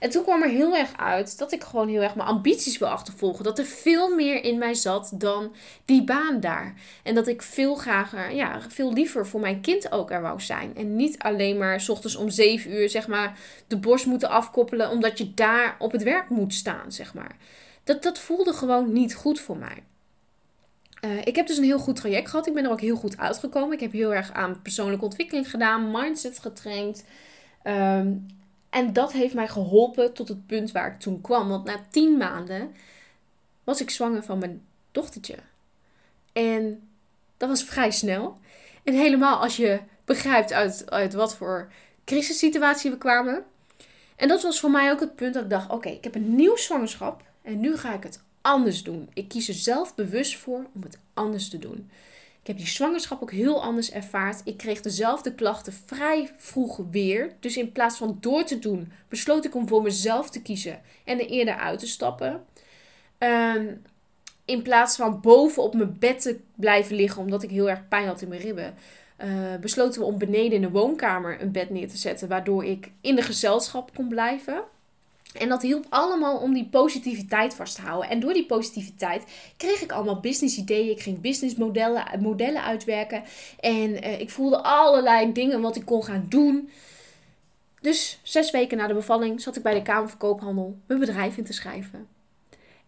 En 0.00 0.10
toen 0.10 0.22
kwam 0.22 0.42
er 0.42 0.48
heel 0.48 0.76
erg 0.76 0.96
uit 0.96 1.38
dat 1.38 1.52
ik 1.52 1.64
gewoon 1.64 1.88
heel 1.88 2.02
erg 2.02 2.14
mijn 2.14 2.28
ambities 2.28 2.78
wil 2.78 2.88
achtervolgen. 2.88 3.44
Dat 3.44 3.58
er 3.58 3.64
veel 3.64 4.14
meer 4.14 4.44
in 4.44 4.58
mij 4.58 4.74
zat 4.74 5.10
dan 5.14 5.54
die 5.84 6.04
baan 6.04 6.40
daar. 6.40 6.74
En 7.02 7.14
dat 7.14 7.26
ik 7.26 7.42
veel 7.42 7.74
graag, 7.74 8.32
ja, 8.32 8.60
veel 8.68 8.92
liever 8.92 9.26
voor 9.26 9.40
mijn 9.40 9.60
kind 9.60 9.92
ook 9.92 10.10
er 10.10 10.22
wou 10.22 10.40
zijn. 10.40 10.76
En 10.76 10.96
niet 10.96 11.18
alleen 11.18 11.58
maar 11.58 11.80
s 11.80 11.88
ochtends 11.88 12.16
om 12.16 12.30
zeven 12.30 12.72
uur, 12.72 12.88
zeg 12.88 13.08
maar, 13.08 13.38
de 13.66 13.78
borst 13.78 14.06
moeten 14.06 14.30
afkoppelen. 14.30 14.90
Omdat 14.90 15.18
je 15.18 15.34
daar 15.34 15.76
op 15.78 15.92
het 15.92 16.02
werk 16.02 16.28
moet 16.28 16.54
staan, 16.54 16.92
zeg 16.92 17.14
maar. 17.14 17.36
Dat, 17.84 18.02
dat 18.02 18.18
voelde 18.18 18.52
gewoon 18.52 18.92
niet 18.92 19.14
goed 19.14 19.40
voor 19.40 19.56
mij. 19.56 19.82
Uh, 21.04 21.10
ik 21.24 21.36
heb 21.36 21.46
dus 21.46 21.56
een 21.56 21.64
heel 21.64 21.78
goed 21.78 21.96
traject 21.96 22.30
gehad. 22.30 22.46
Ik 22.46 22.54
ben 22.54 22.64
er 22.64 22.70
ook 22.70 22.80
heel 22.80 22.96
goed 22.96 23.18
uitgekomen. 23.18 23.72
Ik 23.72 23.80
heb 23.80 23.92
heel 23.92 24.14
erg 24.14 24.32
aan 24.32 24.62
persoonlijke 24.62 25.04
ontwikkeling 25.04 25.50
gedaan, 25.50 25.90
mindset 25.90 26.38
getraind. 26.38 27.04
Um, 27.64 28.26
en 28.70 28.92
dat 28.92 29.12
heeft 29.12 29.34
mij 29.34 29.48
geholpen 29.48 30.12
tot 30.12 30.28
het 30.28 30.46
punt 30.46 30.72
waar 30.72 30.92
ik 30.92 31.00
toen 31.00 31.20
kwam. 31.20 31.48
Want 31.48 31.64
na 31.64 31.84
tien 31.90 32.16
maanden 32.16 32.74
was 33.64 33.80
ik 33.80 33.90
zwanger 33.90 34.22
van 34.22 34.38
mijn 34.38 34.62
dochtertje. 34.92 35.36
En 36.32 36.88
dat 37.36 37.48
was 37.48 37.64
vrij 37.64 37.90
snel. 37.90 38.38
En 38.84 38.94
helemaal 38.94 39.40
als 39.42 39.56
je 39.56 39.80
begrijpt 40.04 40.52
uit, 40.52 40.90
uit 40.90 41.12
wat 41.12 41.36
voor 41.36 41.72
crisissituatie 42.04 42.90
we 42.90 42.98
kwamen. 42.98 43.44
En 44.16 44.28
dat 44.28 44.42
was 44.42 44.60
voor 44.60 44.70
mij 44.70 44.90
ook 44.90 45.00
het 45.00 45.14
punt 45.14 45.34
dat 45.34 45.42
ik 45.42 45.50
dacht: 45.50 45.70
oké, 45.70 45.88
ik 45.88 46.04
heb 46.04 46.14
een 46.14 46.34
nieuw 46.34 46.56
zwangerschap. 46.56 47.22
En 47.42 47.60
nu 47.60 47.76
ga 47.76 47.94
ik 47.94 48.02
het 48.02 48.22
anders 48.40 48.82
doen. 48.82 49.10
Ik 49.14 49.28
kies 49.28 49.48
er 49.48 49.54
zelf 49.54 49.94
bewust 49.94 50.36
voor 50.36 50.66
om 50.74 50.82
het 50.82 50.98
anders 51.14 51.48
te 51.48 51.58
doen. 51.58 51.90
Ik 52.48 52.54
heb 52.54 52.64
die 52.64 52.72
zwangerschap 52.74 53.22
ook 53.22 53.30
heel 53.30 53.62
anders 53.62 53.90
ervaard. 53.90 54.40
Ik 54.44 54.56
kreeg 54.56 54.80
dezelfde 54.80 55.34
klachten 55.34 55.72
vrij 55.84 56.30
vroeg 56.36 56.80
weer. 56.90 57.32
Dus 57.40 57.56
in 57.56 57.72
plaats 57.72 57.96
van 57.96 58.16
door 58.20 58.44
te 58.44 58.58
doen, 58.58 58.92
besloot 59.08 59.44
ik 59.44 59.54
om 59.54 59.68
voor 59.68 59.82
mezelf 59.82 60.30
te 60.30 60.42
kiezen 60.42 60.80
en 61.04 61.18
er 61.18 61.26
eerder 61.26 61.54
uit 61.54 61.78
te 61.78 61.86
stappen. 61.86 62.44
Um, 63.18 63.82
in 64.44 64.62
plaats 64.62 64.96
van 64.96 65.20
boven 65.20 65.62
op 65.62 65.74
mijn 65.74 65.96
bed 65.98 66.20
te 66.20 66.38
blijven 66.54 66.96
liggen, 66.96 67.22
omdat 67.22 67.42
ik 67.42 67.50
heel 67.50 67.70
erg 67.70 67.88
pijn 67.88 68.06
had 68.06 68.20
in 68.20 68.28
mijn 68.28 68.40
ribben, 68.40 68.74
uh, 69.24 69.56
besloten 69.60 70.00
we 70.00 70.06
om 70.06 70.18
beneden 70.18 70.52
in 70.52 70.62
de 70.62 70.70
woonkamer 70.70 71.42
een 71.42 71.52
bed 71.52 71.70
neer 71.70 71.88
te 71.88 71.96
zetten, 71.96 72.28
waardoor 72.28 72.64
ik 72.64 72.90
in 73.00 73.16
de 73.16 73.22
gezelschap 73.22 73.94
kon 73.94 74.08
blijven. 74.08 74.62
En 75.34 75.48
dat 75.48 75.62
hielp 75.62 75.86
allemaal 75.88 76.36
om 76.36 76.54
die 76.54 76.68
positiviteit 76.68 77.54
vast 77.54 77.74
te 77.74 77.82
houden. 77.82 78.10
En 78.10 78.20
door 78.20 78.32
die 78.32 78.46
positiviteit 78.46 79.24
kreeg 79.56 79.80
ik 79.80 79.92
allemaal 79.92 80.20
business 80.20 80.56
ideeën. 80.56 80.90
Ik 80.90 81.00
ging 81.00 81.20
businessmodellen 81.20 82.04
modellen 82.20 82.62
uitwerken. 82.62 83.22
En 83.60 83.90
uh, 83.90 84.20
ik 84.20 84.30
voelde 84.30 84.62
allerlei 84.62 85.32
dingen 85.32 85.60
wat 85.60 85.76
ik 85.76 85.84
kon 85.84 86.04
gaan 86.04 86.26
doen. 86.28 86.70
Dus 87.80 88.18
zes 88.22 88.50
weken 88.50 88.76
na 88.76 88.86
de 88.86 88.94
bevalling 88.94 89.40
zat 89.40 89.56
ik 89.56 89.62
bij 89.62 89.74
de 89.74 89.82
Kamerverkoophandel 89.82 90.78
mijn 90.86 91.00
bedrijf 91.00 91.36
in 91.36 91.44
te 91.44 91.52
schrijven. 91.52 92.08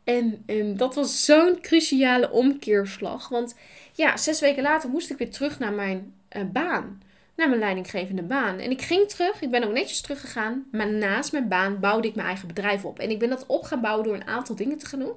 En, 0.05 0.43
en 0.47 0.77
dat 0.77 0.95
was 0.95 1.25
zo'n 1.25 1.61
cruciale 1.61 2.31
omkeerslag. 2.31 3.29
Want 3.29 3.55
ja, 3.93 4.17
zes 4.17 4.41
weken 4.41 4.63
later 4.63 4.91
moest 4.91 5.11
ik 5.11 5.19
weer 5.19 5.31
terug 5.31 5.59
naar 5.59 5.73
mijn 5.73 6.15
uh, 6.37 6.43
baan 6.53 7.03
naar 7.41 7.49
mijn 7.49 7.61
leidinggevende 7.61 8.23
baan. 8.23 8.59
En 8.59 8.71
ik 8.71 8.83
ging 8.83 9.09
terug, 9.09 9.43
ik 9.43 9.51
ben 9.51 9.65
ook 9.65 9.73
netjes 9.73 10.01
teruggegaan. 10.01 10.67
Maar 10.73 10.93
naast 10.93 11.33
mijn 11.33 11.49
baan 11.49 11.81
bouwde 11.81 12.09
ik 12.09 12.15
mijn 12.15 12.27
eigen 12.27 12.49
bedrijf 12.49 12.85
op. 12.85 12.99
En 12.99 13.11
ik 13.11 13.19
ben 13.19 13.29
dat 13.29 13.47
op 13.47 13.63
gaan 13.63 13.81
bouwen 13.81 14.05
door 14.05 14.15
een 14.15 14.27
aantal 14.27 14.55
dingen 14.55 14.79
te 14.79 14.87
gaan 14.87 14.99
doen. 14.99 15.15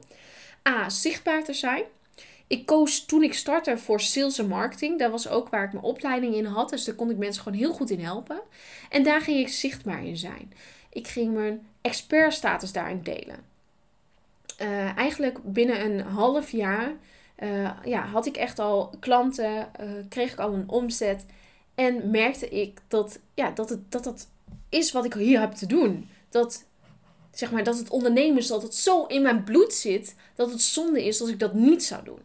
A, 0.67 0.89
zichtbaar 0.89 1.43
te 1.43 1.53
zijn. 1.53 1.83
Ik 2.47 2.65
koos 2.65 3.05
toen 3.05 3.23
ik 3.23 3.33
startte 3.33 3.77
voor 3.77 3.99
sales 3.99 4.37
en 4.37 4.47
marketing. 4.47 4.99
Dat 4.99 5.11
was 5.11 5.27
ook 5.27 5.49
waar 5.49 5.63
ik 5.63 5.71
mijn 5.71 5.85
opleiding 5.85 6.35
in 6.35 6.45
had. 6.45 6.69
Dus 6.69 6.83
daar 6.83 6.95
kon 6.95 7.09
ik 7.09 7.17
mensen 7.17 7.43
gewoon 7.43 7.57
heel 7.57 7.73
goed 7.73 7.89
in 7.89 8.03
helpen. 8.03 8.41
En 8.89 9.03
daar 9.03 9.21
ging 9.21 9.39
ik 9.39 9.47
zichtbaar 9.47 10.05
in 10.05 10.17
zijn. 10.17 10.53
Ik 10.89 11.07
ging 11.07 11.33
mijn 11.33 11.67
expertstatus 11.81 12.71
daarin 12.71 13.01
delen. 13.01 13.51
Uh, 14.61 14.97
eigenlijk 14.97 15.39
binnen 15.43 15.85
een 15.85 15.99
half 15.99 16.51
jaar 16.51 16.93
uh, 17.39 17.69
ja, 17.83 18.05
had 18.05 18.25
ik 18.25 18.37
echt 18.37 18.59
al 18.59 18.93
klanten, 18.99 19.69
uh, 19.81 19.89
kreeg 20.09 20.31
ik 20.31 20.39
al 20.39 20.53
een 20.53 20.69
omzet. 20.69 21.25
En 21.75 22.09
merkte 22.09 22.49
ik 22.49 22.79
dat, 22.87 23.19
ja, 23.33 23.51
dat, 23.51 23.69
het, 23.69 23.91
dat 23.91 24.03
dat 24.03 24.27
is 24.69 24.91
wat 24.91 25.05
ik 25.05 25.13
hier 25.13 25.39
heb 25.39 25.51
te 25.51 25.65
doen. 25.65 26.09
Dat, 26.29 26.65
zeg 27.31 27.51
maar, 27.51 27.63
dat 27.63 27.77
het 27.77 27.89
ondernemen 27.89 28.47
dat 28.47 28.61
het 28.61 28.75
zo 28.75 29.05
in 29.05 29.21
mijn 29.21 29.43
bloed 29.43 29.73
zit 29.73 30.15
dat 30.35 30.51
het 30.51 30.61
zonde 30.61 31.05
is 31.05 31.21
als 31.21 31.29
ik 31.29 31.39
dat 31.39 31.53
niet 31.53 31.83
zou 31.83 32.03
doen. 32.03 32.19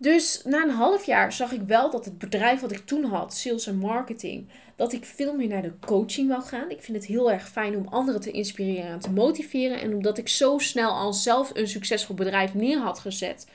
Dus 0.00 0.42
na 0.44 0.62
een 0.62 0.70
half 0.70 1.04
jaar 1.04 1.32
zag 1.32 1.52
ik 1.52 1.60
wel 1.60 1.90
dat 1.90 2.04
het 2.04 2.18
bedrijf 2.18 2.60
wat 2.60 2.72
ik 2.72 2.86
toen 2.86 3.04
had, 3.04 3.34
sales 3.34 3.66
en 3.66 3.78
marketing, 3.78 4.48
dat 4.76 4.92
ik 4.92 5.04
veel 5.04 5.34
meer 5.34 5.48
naar 5.48 5.62
de 5.62 5.78
coaching 5.80 6.28
wou 6.28 6.42
gaan. 6.42 6.70
Ik 6.70 6.82
vind 6.82 6.96
het 6.96 7.06
heel 7.06 7.30
erg 7.30 7.48
fijn 7.48 7.76
om 7.76 7.88
anderen 7.88 8.20
te 8.20 8.30
inspireren 8.30 8.90
en 8.90 8.98
te 8.98 9.10
motiveren. 9.10 9.80
En 9.80 9.94
omdat 9.94 10.18
ik 10.18 10.28
zo 10.28 10.58
snel 10.58 10.90
al 10.90 11.12
zelf 11.12 11.50
een 11.54 11.68
succesvol 11.68 12.14
bedrijf 12.14 12.54
neer 12.54 12.78
had 12.78 12.98
gezet, 12.98 13.46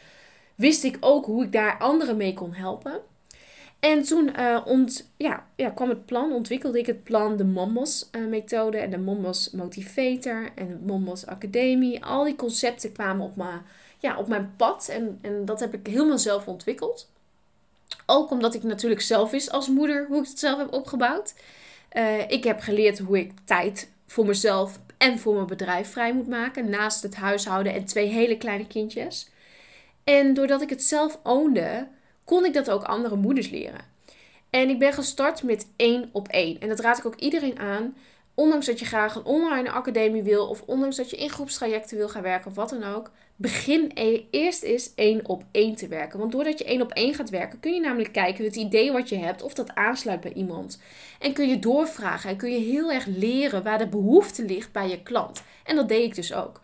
wist 0.55 0.83
ik 0.83 0.97
ook 0.99 1.25
hoe 1.25 1.43
ik 1.43 1.51
daar 1.51 1.77
anderen 1.77 2.17
mee 2.17 2.33
kon 2.33 2.53
helpen. 2.53 3.01
En 3.83 4.03
toen 4.03 4.31
uh, 4.39 4.61
ont, 4.65 5.09
ja, 5.17 5.47
ja, 5.55 5.69
kwam 5.69 5.89
het 5.89 6.05
plan, 6.05 6.31
ontwikkelde 6.31 6.79
ik 6.79 6.85
het 6.85 7.03
plan, 7.03 7.37
de 7.37 7.45
Mommos 7.45 8.09
uh, 8.11 8.27
methode 8.27 8.77
en 8.77 8.89
de 8.89 8.97
Mommos 8.97 9.51
Motivator 9.51 10.51
en 10.55 10.67
de 10.67 10.77
Mommos 10.85 11.25
Academie. 11.25 12.05
Al 12.05 12.23
die 12.23 12.35
concepten 12.35 12.91
kwamen 12.91 13.25
op, 13.25 13.35
mijn, 13.35 13.61
ja, 13.99 14.17
op 14.17 14.27
mijn 14.27 14.53
pad 14.57 14.87
en, 14.87 15.19
en 15.21 15.45
dat 15.45 15.59
heb 15.59 15.73
ik 15.73 15.87
helemaal 15.87 16.17
zelf 16.17 16.47
ontwikkeld. 16.47 17.09
Ook 18.05 18.31
omdat 18.31 18.53
ik 18.53 18.63
natuurlijk 18.63 19.01
zelf 19.01 19.31
wist 19.31 19.51
als 19.51 19.67
moeder 19.67 20.05
hoe 20.07 20.19
ik 20.19 20.27
het 20.27 20.39
zelf 20.39 20.57
heb 20.57 20.73
opgebouwd. 20.73 21.33
Uh, 21.93 22.29
ik 22.29 22.43
heb 22.43 22.59
geleerd 22.59 22.99
hoe 22.99 23.19
ik 23.19 23.31
tijd 23.43 23.91
voor 24.05 24.25
mezelf 24.25 24.79
en 24.97 25.19
voor 25.19 25.33
mijn 25.33 25.47
bedrijf 25.47 25.91
vrij 25.91 26.13
moet 26.13 26.27
maken. 26.27 26.69
Naast 26.69 27.03
het 27.03 27.15
huishouden 27.15 27.73
en 27.73 27.85
twee 27.85 28.07
hele 28.07 28.37
kleine 28.37 28.67
kindjes. 28.67 29.29
En 30.03 30.33
doordat 30.33 30.61
ik 30.61 30.69
het 30.69 30.83
zelf 30.83 31.19
oonde, 31.23 31.87
kon 32.23 32.45
ik 32.45 32.53
dat 32.53 32.69
ook 32.69 32.83
andere 32.83 33.15
moeders 33.15 33.49
leren. 33.49 33.91
En 34.49 34.69
ik 34.69 34.79
ben 34.79 34.93
gestart 34.93 35.43
met 35.43 35.67
één 35.75 36.09
op 36.11 36.27
één. 36.27 36.59
En 36.59 36.67
dat 36.67 36.79
raad 36.79 36.97
ik 36.97 37.05
ook 37.05 37.19
iedereen 37.19 37.59
aan. 37.59 37.95
Ondanks 38.35 38.65
dat 38.65 38.79
je 38.79 38.85
graag 38.85 39.15
een 39.15 39.25
online 39.25 39.71
academie 39.71 40.23
wil, 40.23 40.47
of 40.47 40.61
ondanks 40.65 40.95
dat 40.95 41.09
je 41.09 41.17
in 41.17 41.29
groepstrajecten 41.29 41.97
wil 41.97 42.09
gaan 42.09 42.21
werken, 42.21 42.49
of 42.49 42.55
wat 42.55 42.69
dan 42.69 42.83
ook, 42.83 43.11
begin 43.35 43.91
e- 43.93 44.23
eerst 44.31 44.63
eens 44.63 44.95
één 44.95 45.27
op 45.27 45.43
één 45.51 45.75
te 45.75 45.87
werken. 45.87 46.19
Want 46.19 46.31
doordat 46.31 46.57
je 46.59 46.65
één 46.65 46.81
op 46.81 46.91
één 46.91 47.13
gaat 47.13 47.29
werken, 47.29 47.59
kun 47.59 47.73
je 47.73 47.79
namelijk 47.79 48.11
kijken 48.11 48.45
het 48.45 48.55
idee 48.55 48.91
wat 48.91 49.09
je 49.09 49.17
hebt, 49.17 49.41
of 49.41 49.53
dat 49.53 49.75
aansluit 49.75 50.21
bij 50.21 50.33
iemand. 50.33 50.81
En 51.19 51.33
kun 51.33 51.49
je 51.49 51.59
doorvragen 51.59 52.29
en 52.29 52.37
kun 52.37 52.51
je 52.51 52.59
heel 52.59 52.91
erg 52.91 53.05
leren 53.05 53.63
waar 53.63 53.77
de 53.77 53.87
behoefte 53.87 54.45
ligt 54.45 54.71
bij 54.71 54.89
je 54.89 55.03
klant. 55.03 55.43
En 55.63 55.75
dat 55.75 55.87
deed 55.87 56.03
ik 56.03 56.15
dus 56.15 56.33
ook. 56.33 56.61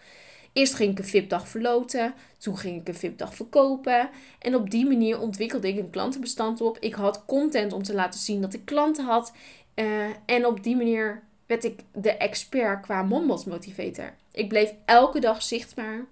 Eerst 0.59 0.73
ging 0.73 0.91
ik 0.91 0.99
een 0.99 1.05
VIP-dag 1.05 1.47
verloten. 1.47 2.13
Toen 2.37 2.57
ging 2.57 2.81
ik 2.81 2.87
een 2.87 2.95
VIP-dag 2.95 3.35
verkopen. 3.35 4.09
En 4.39 4.55
op 4.55 4.69
die 4.69 4.85
manier 4.85 5.19
ontwikkelde 5.19 5.67
ik 5.67 5.77
een 5.77 5.89
klantenbestand 5.89 6.61
op. 6.61 6.77
Ik 6.79 6.93
had 6.93 7.25
content 7.25 7.73
om 7.73 7.83
te 7.83 7.93
laten 7.93 8.19
zien 8.19 8.41
dat 8.41 8.53
ik 8.53 8.65
klanten 8.65 9.05
had. 9.05 9.33
Uh, 9.75 9.85
en 10.25 10.45
op 10.45 10.63
die 10.63 10.75
manier 10.75 11.23
werd 11.45 11.63
ik 11.63 11.79
de 11.93 12.17
expert 12.17 12.81
qua 12.81 13.03
Mombos 13.03 13.45
motivator. 13.45 14.13
Ik 14.31 14.47
bleef 14.47 14.73
elke 14.85 15.19
dag 15.19 15.43
zichtbaar. 15.43 16.05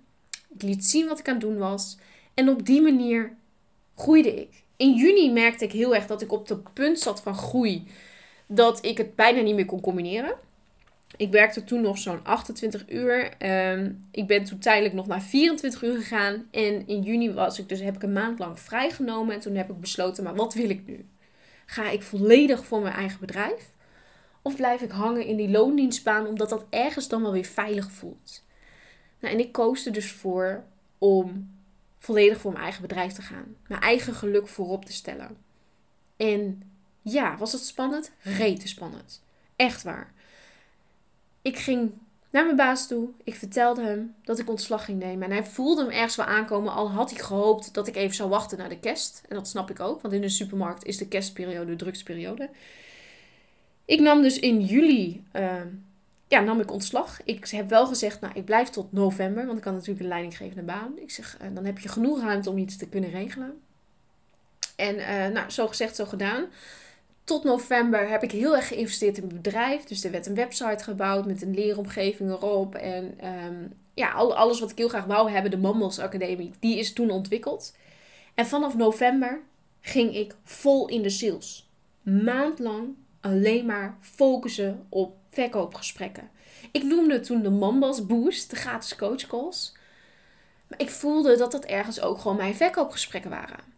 Ik 0.56 0.62
liet 0.62 0.86
zien 0.86 1.08
wat 1.08 1.20
ik 1.20 1.28
aan 1.28 1.34
het 1.34 1.44
doen 1.44 1.58
was. 1.58 1.98
En 2.34 2.50
op 2.50 2.66
die 2.66 2.82
manier 2.82 3.34
groeide 3.96 4.42
ik. 4.42 4.64
In 4.78 4.94
juni 4.94 5.32
merkte 5.32 5.66
ik 5.66 5.72
heel 5.72 5.96
erg 5.96 6.08
dat 6.08 6.22
ik 6.22 6.32
op 6.32 6.48
het 6.48 6.74
punt 6.74 7.00
zat 7.00 7.22
van 7.22 7.36
groei. 7.36 7.88
Dat 8.46 8.86
ik 8.86 8.98
het 8.98 9.16
bijna 9.16 9.42
niet 9.42 9.56
meer 9.56 9.66
kon 9.66 9.82
combineren. 9.82 10.36
Ik 11.16 11.32
werkte 11.32 11.64
toen 11.64 11.82
nog 11.82 11.98
zo'n 11.98 12.24
28 12.24 12.90
uur. 12.90 13.32
Ehm, 13.38 13.92
ik 14.12 14.28
ben 14.28 14.44
toen 14.44 14.60
tijdelijk 14.60 14.94
nog 14.94 15.08
naar 15.08 15.22
24 15.22 15.84
uur 15.84 15.96
gegaan. 15.96 16.48
En 16.52 16.88
in 16.88 17.02
juni 17.02 17.34
was 17.34 17.60
ik 17.60 17.70
dus, 17.70 17.80
heb 17.80 17.96
ik 17.96 18.04
een 18.04 18.14
maand 18.14 18.40
lang 18.40 18.60
vrijgenomen. 18.60 19.34
En 19.34 19.40
toen 19.40 19.56
heb 19.56 19.70
ik 19.70 19.80
besloten, 19.80 20.24
maar 20.24 20.36
wat 20.36 20.54
wil 20.54 20.70
ik 20.70 20.86
nu? 20.86 21.06
Ga 21.66 21.90
ik 21.90 22.02
volledig 22.02 22.66
voor 22.66 22.82
mijn 22.82 22.94
eigen 22.94 23.20
bedrijf? 23.20 23.70
Of 24.42 24.56
blijf 24.56 24.82
ik 24.82 24.92
hangen 24.92 25.26
in 25.26 25.36
die 25.36 25.50
loondienstbaan 25.50 26.28
omdat 26.28 26.50
dat 26.50 26.66
ergens 26.70 27.08
dan 27.08 27.22
wel 27.22 27.32
weer 27.32 27.46
veilig 27.46 27.92
voelt? 27.92 28.46
Nou, 29.20 29.34
en 29.34 29.40
ik 29.40 29.52
koos 29.52 29.86
er 29.86 29.92
dus 29.92 30.12
voor 30.12 30.64
om 30.98 31.56
volledig 32.00 32.40
voor 32.40 32.52
mijn 32.52 32.64
eigen 32.64 32.82
bedrijf 32.82 33.14
te 33.14 33.22
gaan. 33.22 33.56
Mijn 33.68 33.82
eigen 33.82 34.14
geluk 34.14 34.48
voorop 34.48 34.86
te 34.86 34.94
stellen. 34.94 35.38
En 36.18 36.64
ja, 37.02 37.38
was 37.38 37.52
het 37.52 37.62
spannend? 37.62 38.12
Rete 38.22 38.68
spannend. 38.68 39.24
Echt 39.56 39.84
waar. 39.84 40.14
Ik 41.48 41.58
ging 41.58 41.92
naar 42.30 42.44
mijn 42.44 42.56
baas 42.56 42.88
toe. 42.88 43.10
Ik 43.24 43.36
vertelde 43.36 43.82
hem 43.82 44.16
dat 44.24 44.40
ik 44.40 44.50
ontslag 44.50 44.86
ging 44.86 45.00
nemen. 45.00 45.24
En 45.24 45.32
hij 45.32 45.44
voelde 45.44 45.82
hem 45.82 45.92
ergens 45.92 46.16
wel 46.16 46.26
aankomen. 46.26 46.74
Al 46.74 46.92
had 46.92 47.10
hij 47.10 47.20
gehoopt 47.20 47.74
dat 47.74 47.88
ik 47.88 47.96
even 47.96 48.16
zou 48.16 48.30
wachten 48.30 48.58
naar 48.58 48.70
de 48.70 48.80
kerst. 48.80 49.22
En 49.30 49.36
dat 49.36 49.48
snap 49.48 49.70
ik 49.70 49.80
ook. 49.80 50.02
Want 50.02 50.14
in 50.14 50.22
de 50.22 50.30
supermarkt 50.30 50.86
is 50.86 50.98
de 50.98 51.08
kerstperiode 51.08 51.66
de 51.66 51.76
drugsperiode. 51.76 52.50
Ik 53.86 54.00
nam 54.00 54.22
dus 54.22 54.40
in 54.40 54.62
juli 54.62 55.24
uh, 55.34 55.62
ja, 56.28 56.40
nam 56.40 56.60
ik 56.60 56.72
ontslag. 56.72 57.20
Ik 57.24 57.48
heb 57.48 57.70
wel 57.70 57.88
gezegd, 57.88 58.22
nou, 58.22 58.34
ik 58.36 58.46
blijf 58.46 58.70
tot 58.70 58.92
november. 58.92 59.46
Want 59.46 59.58
ik 59.58 59.64
had 59.64 59.74
natuurlijk 59.74 60.02
een 60.02 60.08
leidinggevende 60.08 60.64
baan. 60.64 60.92
Ik 61.00 61.12
zeg, 61.12 61.38
uh, 61.42 61.48
dan 61.54 61.66
heb 61.66 61.80
je 61.80 61.90
genoeg 61.90 62.22
ruimte 62.22 62.50
om 62.50 62.58
iets 62.58 62.78
te 62.78 62.88
kunnen 62.88 63.10
regelen. 63.10 63.62
En 64.76 64.96
uh, 64.96 65.28
nou, 65.28 65.50
zo 65.50 65.68
gezegd, 65.68 65.96
zo 65.96 66.06
gedaan 66.06 66.46
tot 67.28 67.44
november 67.44 68.10
heb 68.10 68.24
ik 68.24 68.32
heel 68.32 68.56
erg 68.56 68.68
geïnvesteerd 68.68 69.18
in 69.18 69.28
mijn 69.28 69.42
bedrijf. 69.42 69.84
Dus 69.84 70.04
er 70.04 70.12
werd 70.12 70.26
een 70.26 70.36
website 70.36 70.84
gebouwd 70.84 71.26
met 71.26 71.42
een 71.42 71.54
leeromgeving 71.54 72.30
erop. 72.30 72.76
En 72.76 73.26
um, 73.46 73.74
ja, 73.94 74.12
alles 74.12 74.60
wat 74.60 74.72
ik 74.72 74.78
heel 74.78 74.88
graag 74.88 75.06
wou 75.06 75.32
hebben, 75.32 75.52
de 75.52 75.58
Mammals 75.58 76.00
Academie, 76.00 76.52
die 76.60 76.78
is 76.78 76.94
toen 76.94 77.10
ontwikkeld. 77.10 77.76
En 78.34 78.46
vanaf 78.46 78.76
november 78.76 79.42
ging 79.82 80.16
ik 80.16 80.36
vol 80.44 80.88
in 80.88 81.02
de 81.02 81.10
sales. 81.10 81.70
Maandlang 82.02 82.96
alleen 83.22 83.66
maar 83.66 83.98
focussen 84.00 84.86
op 84.90 85.16
verkoopgesprekken. 85.30 86.30
Ik 86.72 86.84
noemde 86.84 87.20
toen 87.20 87.42
de 87.42 87.50
Mambas 87.50 88.06
Boost, 88.06 88.50
de 88.50 88.56
gratis 88.56 88.96
coachcalls. 88.96 89.76
Maar 90.68 90.82
ik 90.82 90.90
voelde 90.90 91.38
dat 91.38 91.52
dat 91.52 91.66
ergens 91.66 92.02
ook 92.02 92.18
gewoon 92.20 92.38
mijn 92.38 92.56
verkoopgesprekken 92.56 93.30
waren. 93.30 93.76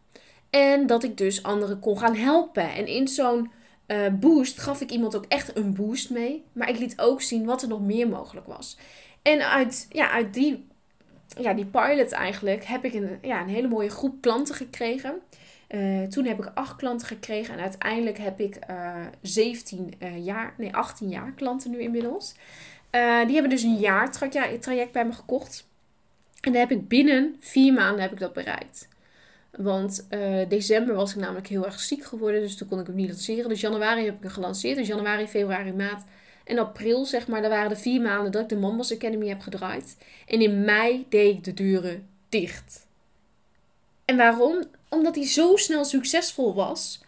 En 0.50 0.88
dat 0.88 1.03
ik 1.03 1.18
dus 1.18 1.44
anderen 1.44 1.79
kon 1.79 1.98
gaan 1.98 2.15
helpen. 2.15 2.74
En 2.74 2.88
in 2.88 3.08
zo'n 3.08 3.51
uh, 3.88 4.08
boost 4.20 4.60
gaf 4.60 4.82
ik 4.82 4.91
iemand 4.91 5.15
ook 5.15 5.25
echt 5.27 5.58
een 5.58 5.74
boost 5.74 6.10
mee. 6.10 6.44
Maar 6.53 6.70
ik 6.70 6.77
liet 6.77 7.00
ook 7.00 7.22
zien 7.22 7.46
wat 7.46 7.62
er 7.62 7.68
nog 7.68 7.82
meer 7.82 8.08
mogelijk 8.08 8.48
was. 8.48 8.77
En 9.22 9.50
uit, 9.50 9.88
ja, 9.89 10.12
uit 10.12 10.34
die, 10.34 10.68
ja, 11.38 11.53
die 11.53 11.65
pilot 11.65 12.12
eigenlijk 12.12 12.65
heb 12.65 12.86
ik 12.86 12.94
een, 12.94 13.20
ja, 13.22 13.41
een 13.41 13.50
hele 13.50 13.68
mooie 13.68 13.89
groep 13.89 14.22
klanten 14.22 14.56
gekregen. 14.56 15.13
Uh, 15.70 16.03
toen 16.03 16.25
heb 16.25 16.39
ik 16.39 16.51
acht 16.53 16.75
klanten 16.75 17.08
gekregen 17.08 17.53
en 17.53 17.60
uiteindelijk 17.60 18.18
heb 18.18 18.39
ik 18.39 18.60
uh, 18.70 18.96
17 19.22 19.94
uh, 20.00 20.25
jaar, 20.25 20.53
nee 20.58 20.75
18 20.75 21.10
jaar 21.10 21.32
klanten 21.32 21.72
nu 21.72 21.79
inmiddels. 21.79 22.36
Die 22.91 23.34
hebben 23.34 23.50
dus 23.50 23.63
een 23.63 23.77
jaar 23.77 24.12
traject 24.60 24.91
bij 24.91 25.06
me 25.06 25.12
gekocht. 25.12 25.68
En 26.41 26.51
dan 26.51 26.62
heb 26.62 26.72
ik 26.72 26.88
binnen 26.88 27.36
vier 27.39 27.74
maanden 27.74 28.01
heb 28.01 28.12
ik 28.12 28.20
dat 28.20 28.34
bereikt. 28.34 28.88
Want 29.51 30.08
uh, 30.10 30.50
december 30.50 30.96
was 30.96 31.12
ik 31.12 31.18
namelijk 31.18 31.48
heel 31.48 31.65
erg 31.65 31.79
ziek 31.79 32.03
geworden. 32.03 32.41
Dus 32.41 32.58
toen 32.58 32.68
kon 32.68 32.79
ik 32.79 32.88
hem 32.88 32.96
niet 32.96 33.10
lanceren. 33.10 33.50
Dus 33.50 33.62
januari 33.62 34.06
heb 34.06 34.15
ik 34.15 34.24
hem 34.24 34.32
gelanceerd. 34.32 34.77
Dus 34.77 34.88
januari, 34.88 35.27
februari, 35.27 35.74
maart 35.74 36.03
en 36.44 36.60
april, 36.60 37.06
zeg 37.06 37.27
maar. 37.27 37.41
Dat 37.41 37.51
waren 37.51 37.70
de 37.70 37.75
vier 37.75 38.01
maanden 38.01 38.32
dat 38.32 38.41
ik 38.41 38.50
de 38.50 38.58
Mambas 38.58 38.94
Academy 38.94 39.27
heb 39.27 39.41
gedraaid. 39.41 39.98
En 40.27 40.41
in 40.41 40.62
mei 40.62 41.06
deed 41.10 41.38
ik 41.38 41.44
de 41.44 41.53
deuren 41.53 42.08
dicht. 42.29 42.88
En 44.06 44.18
waarom? 44.18 44.63
Omdat 44.89 45.15
hij 45.15 45.25
zo 45.25 45.56
snel 45.56 45.86
succesvol 45.86 46.53
was. 46.53 47.01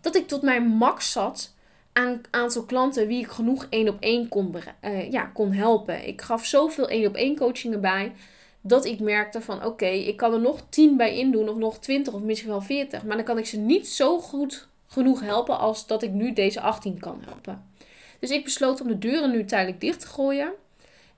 Dat 0.00 0.16
ik 0.16 0.28
tot 0.28 0.42
mijn 0.42 0.66
max 0.66 1.12
zat 1.12 1.54
aan 1.92 2.20
aantal 2.30 2.64
klanten 2.64 3.06
wie 3.06 3.20
ik 3.20 3.30
genoeg 3.30 3.66
één 3.70 3.88
op 3.88 3.96
één 4.00 4.28
kon, 4.28 4.54
uh, 4.84 5.12
ja, 5.12 5.24
kon 5.24 5.52
helpen. 5.52 6.06
Ik 6.06 6.20
gaf 6.20 6.46
zoveel 6.46 6.88
één 6.88 7.06
op 7.06 7.14
één 7.14 7.36
coachingen 7.36 7.80
bij 7.80 8.12
dat 8.60 8.84
ik 8.84 9.00
merkte 9.00 9.40
van 9.40 9.64
oké, 9.64 9.86
ik 9.86 10.16
kan 10.16 10.32
er 10.32 10.40
nog 10.40 10.60
10 10.68 10.96
bij 10.96 11.16
indoen 11.16 11.48
of 11.48 11.56
nog 11.56 11.78
20 11.78 12.12
of 12.12 12.20
misschien 12.20 12.50
wel 12.50 12.60
40. 12.60 13.04
Maar 13.04 13.16
dan 13.16 13.24
kan 13.24 13.38
ik 13.38 13.46
ze 13.46 13.58
niet 13.58 13.88
zo 13.88 14.20
goed 14.20 14.68
genoeg 14.86 15.20
helpen 15.20 15.58
als 15.58 15.86
dat 15.86 16.02
ik 16.02 16.10
nu 16.10 16.32
deze 16.32 16.60
18 16.60 16.98
kan 16.98 17.22
helpen. 17.24 17.64
Dus 18.18 18.30
ik 18.30 18.44
besloot 18.44 18.80
om 18.80 18.88
de 18.88 18.98
deuren 18.98 19.30
nu 19.30 19.44
tijdelijk 19.44 19.80
dicht 19.80 20.00
te 20.00 20.06
gooien. 20.06 20.52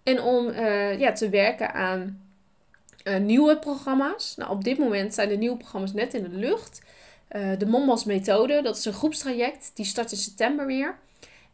En 0.02 0.22
om 0.22 0.48
uh, 0.48 0.98
ja, 0.98 1.12
te 1.12 1.28
werken 1.28 1.74
aan 1.74 2.20
uh, 3.04 3.16
nieuwe 3.16 3.58
programma's. 3.58 4.36
Nou, 4.36 4.50
op 4.50 4.64
dit 4.64 4.78
moment 4.78 5.14
zijn 5.14 5.28
de 5.28 5.36
nieuwe 5.36 5.56
programma's 5.56 5.92
net 5.92 6.14
in 6.14 6.22
de 6.22 6.36
lucht. 6.36 6.82
Uh, 7.36 7.58
de 7.58 7.66
Mombas 7.66 8.04
methode, 8.04 8.62
dat 8.62 8.76
is 8.76 8.84
een 8.84 8.92
groepstraject. 8.92 9.70
Die 9.74 9.84
start 9.84 10.12
in 10.12 10.18
september 10.18 10.66
weer. 10.66 10.98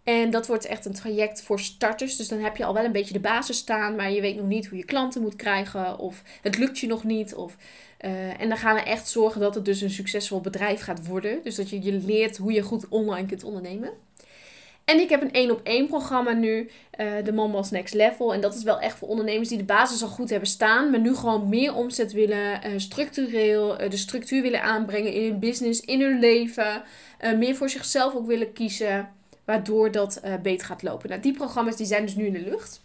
En 0.08 0.30
dat 0.30 0.46
wordt 0.46 0.66
echt 0.66 0.84
een 0.84 0.92
traject 0.92 1.42
voor 1.42 1.60
starters. 1.60 2.16
Dus 2.16 2.28
dan 2.28 2.38
heb 2.38 2.56
je 2.56 2.64
al 2.64 2.74
wel 2.74 2.84
een 2.84 2.92
beetje 2.92 3.12
de 3.12 3.20
basis 3.20 3.56
staan, 3.56 3.96
maar 3.96 4.12
je 4.12 4.20
weet 4.20 4.36
nog 4.36 4.46
niet 4.46 4.66
hoe 4.66 4.78
je 4.78 4.84
klanten 4.84 5.22
moet 5.22 5.36
krijgen. 5.36 5.98
Of 5.98 6.22
het 6.42 6.58
lukt 6.58 6.78
je 6.78 6.86
nog 6.86 7.04
niet. 7.04 7.34
Of, 7.34 7.56
uh, 8.00 8.40
en 8.40 8.48
dan 8.48 8.58
gaan 8.58 8.74
we 8.74 8.80
echt 8.80 9.08
zorgen 9.08 9.40
dat 9.40 9.54
het 9.54 9.64
dus 9.64 9.80
een 9.80 9.90
succesvol 9.90 10.40
bedrijf 10.40 10.80
gaat 10.80 11.06
worden. 11.06 11.40
Dus 11.42 11.54
dat 11.54 11.70
je, 11.70 11.82
je 11.82 11.92
leert 11.92 12.36
hoe 12.36 12.52
je 12.52 12.62
goed 12.62 12.88
online 12.88 13.26
kunt 13.26 13.44
ondernemen. 13.44 13.90
En 14.84 15.00
ik 15.00 15.08
heb 15.08 15.22
een 15.22 15.32
één 15.32 15.50
op 15.50 15.60
één 15.62 15.86
programma 15.86 16.32
nu, 16.32 16.70
uh, 17.00 17.12
de 17.24 17.32
Mama's 17.32 17.70
Next 17.70 17.94
Level. 17.94 18.34
En 18.34 18.40
dat 18.40 18.54
is 18.54 18.62
wel 18.62 18.80
echt 18.80 18.98
voor 18.98 19.08
ondernemers 19.08 19.48
die 19.48 19.58
de 19.58 19.64
basis 19.64 20.02
al 20.02 20.08
goed 20.08 20.30
hebben 20.30 20.48
staan, 20.48 20.90
maar 20.90 21.00
nu 21.00 21.14
gewoon 21.14 21.48
meer 21.48 21.74
omzet 21.74 22.12
willen, 22.12 22.66
uh, 22.66 22.72
structureel 22.76 23.76
de 23.88 23.96
structuur 23.96 24.42
willen 24.42 24.62
aanbrengen 24.62 25.12
in 25.12 25.30
hun 25.30 25.38
business, 25.38 25.80
in 25.80 26.00
hun 26.00 26.18
leven. 26.18 26.82
meer 27.36 27.56
voor 27.56 27.68
zichzelf 27.68 28.14
ook 28.14 28.26
willen 28.26 28.52
kiezen 28.52 29.16
waardoor 29.48 29.90
dat 29.90 30.20
uh, 30.24 30.34
beter 30.42 30.66
gaat 30.66 30.82
lopen. 30.82 31.08
Nou, 31.08 31.20
die 31.20 31.32
programma's 31.32 31.76
die 31.76 31.86
zijn 31.86 32.02
dus 32.02 32.14
nu 32.14 32.26
in 32.26 32.32
de 32.32 32.40
lucht. 32.40 32.80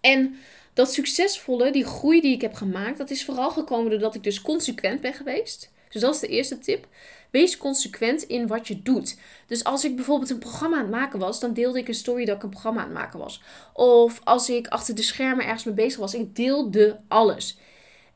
En 0.00 0.36
dat 0.72 0.92
succesvolle, 0.92 1.72
die 1.72 1.84
groei 1.84 2.20
die 2.20 2.34
ik 2.34 2.40
heb 2.40 2.54
gemaakt, 2.54 2.98
dat 2.98 3.10
is 3.10 3.24
vooral 3.24 3.50
gekomen 3.50 3.90
doordat 3.90 4.14
ik 4.14 4.22
dus 4.22 4.42
consequent 4.42 5.00
ben 5.00 5.14
geweest. 5.14 5.70
Dus 5.88 6.00
dat 6.00 6.14
is 6.14 6.20
de 6.20 6.26
eerste 6.26 6.58
tip. 6.58 6.86
Wees 7.30 7.56
consequent 7.56 8.22
in 8.22 8.46
wat 8.46 8.68
je 8.68 8.82
doet. 8.82 9.16
Dus 9.46 9.64
als 9.64 9.84
ik 9.84 9.96
bijvoorbeeld 9.96 10.30
een 10.30 10.38
programma 10.38 10.76
aan 10.76 10.82
het 10.82 10.90
maken 10.90 11.18
was, 11.18 11.40
dan 11.40 11.52
deelde 11.52 11.78
ik 11.78 11.88
een 11.88 11.94
story 11.94 12.24
dat 12.24 12.36
ik 12.36 12.42
een 12.42 12.50
programma 12.50 12.80
aan 12.80 12.86
het 12.86 12.96
maken 12.96 13.18
was. 13.18 13.42
Of 13.72 14.20
als 14.24 14.50
ik 14.50 14.66
achter 14.66 14.94
de 14.94 15.02
schermen 15.02 15.44
ergens 15.44 15.64
mee 15.64 15.74
bezig 15.74 16.00
was, 16.00 16.14
ik 16.14 16.36
deelde 16.36 16.98
alles. 17.08 17.58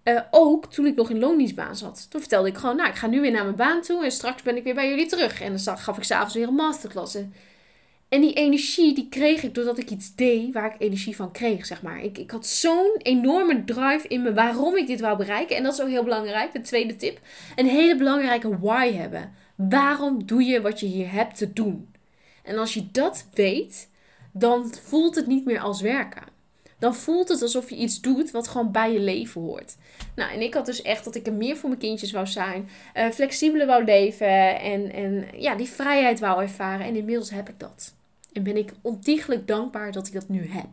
Uh, 0.04 0.20
ook 0.30 0.72
toen 0.72 0.86
ik 0.86 0.94
nog 0.94 1.10
in 1.10 1.18
loondienstbaan 1.18 1.76
zat. 1.76 2.06
Toen 2.10 2.20
vertelde 2.20 2.48
ik 2.48 2.56
gewoon, 2.56 2.76
nou, 2.76 2.88
ik 2.88 2.94
ga 2.94 3.06
nu 3.06 3.20
weer 3.20 3.30
naar 3.30 3.44
mijn 3.44 3.56
baan 3.56 3.82
toe 3.82 4.04
en 4.04 4.10
straks 4.10 4.42
ben 4.42 4.56
ik 4.56 4.64
weer 4.64 4.74
bij 4.74 4.88
jullie 4.88 5.06
terug. 5.06 5.40
En 5.40 5.56
dan 5.64 5.78
gaf 5.78 5.96
ik 5.96 6.02
s'avonds 6.02 6.34
weer 6.34 6.48
een 6.48 6.54
masterclass. 6.54 7.16
En 8.08 8.20
die 8.20 8.32
energie, 8.32 8.94
die 8.94 9.08
kreeg 9.08 9.42
ik 9.42 9.54
doordat 9.54 9.78
ik 9.78 9.90
iets 9.90 10.14
deed 10.14 10.52
waar 10.52 10.74
ik 10.74 10.80
energie 10.80 11.16
van 11.16 11.32
kreeg, 11.32 11.66
zeg 11.66 11.82
maar. 11.82 12.02
Ik, 12.02 12.18
ik 12.18 12.30
had 12.30 12.46
zo'n 12.46 12.96
enorme 12.98 13.64
drive 13.64 14.08
in 14.08 14.22
me 14.22 14.32
waarom 14.32 14.76
ik 14.76 14.86
dit 14.86 15.00
wou 15.00 15.16
bereiken. 15.16 15.56
En 15.56 15.62
dat 15.62 15.72
is 15.72 15.80
ook 15.80 15.88
heel 15.88 16.04
belangrijk, 16.04 16.52
de 16.52 16.60
tweede 16.60 16.96
tip. 16.96 17.20
Een 17.56 17.66
hele 17.66 17.96
belangrijke 17.96 18.58
why 18.58 18.92
hebben. 18.92 19.32
Waarom 19.56 20.26
doe 20.26 20.44
je 20.44 20.60
wat 20.60 20.80
je 20.80 20.86
hier 20.86 21.12
hebt 21.12 21.36
te 21.36 21.52
doen? 21.52 21.94
En 22.42 22.58
als 22.58 22.74
je 22.74 22.90
dat 22.90 23.26
weet, 23.34 23.88
dan 24.32 24.74
voelt 24.82 25.14
het 25.14 25.26
niet 25.26 25.44
meer 25.44 25.60
als 25.60 25.80
werken 25.80 26.31
dan 26.82 26.94
voelt 26.94 27.28
het 27.28 27.42
alsof 27.42 27.70
je 27.70 27.76
iets 27.76 28.00
doet 28.00 28.30
wat 28.30 28.48
gewoon 28.48 28.72
bij 28.72 28.92
je 28.92 29.00
leven 29.00 29.40
hoort. 29.40 29.76
Nou, 30.14 30.32
en 30.32 30.40
ik 30.40 30.54
had 30.54 30.66
dus 30.66 30.82
echt 30.82 31.04
dat 31.04 31.14
ik 31.14 31.26
er 31.26 31.32
meer 31.32 31.56
voor 31.56 31.68
mijn 31.68 31.80
kindjes 31.80 32.12
wou 32.12 32.26
zijn, 32.26 32.68
uh, 32.96 33.08
flexibeler 33.08 33.66
wou 33.66 33.84
leven 33.84 34.60
en, 34.60 34.92
en 34.92 35.26
ja, 35.36 35.54
die 35.54 35.68
vrijheid 35.68 36.20
wou 36.20 36.42
ervaren. 36.42 36.86
En 36.86 36.96
inmiddels 36.96 37.30
heb 37.30 37.48
ik 37.48 37.58
dat. 37.58 37.94
En 38.32 38.42
ben 38.42 38.56
ik 38.56 38.72
ontiegelijk 38.80 39.46
dankbaar 39.46 39.92
dat 39.92 40.06
ik 40.06 40.12
dat 40.12 40.28
nu 40.28 40.48
heb. 40.48 40.68